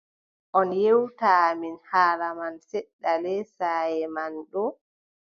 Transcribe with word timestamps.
On 0.59 0.69
ƴewta 0.83 1.29
amin 1.49 1.77
haala 1.89 2.27
man 2.39 2.55
seɗɗa 2.69 3.13
lee 3.23 3.43
saaye 3.57 4.05
man 4.15 4.33
ɗo? 4.51 4.63